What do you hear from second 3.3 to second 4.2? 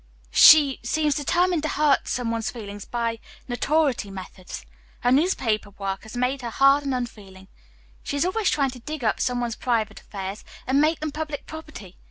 'notoriety'